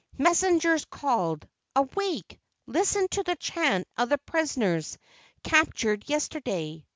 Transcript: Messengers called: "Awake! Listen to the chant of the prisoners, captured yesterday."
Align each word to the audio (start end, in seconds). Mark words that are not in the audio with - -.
Messengers 0.17 0.83
called: 0.85 1.47
"Awake! 1.75 2.39
Listen 2.65 3.07
to 3.09 3.21
the 3.21 3.35
chant 3.35 3.87
of 3.99 4.09
the 4.09 4.17
prisoners, 4.17 4.97
captured 5.43 6.09
yesterday." 6.09 6.87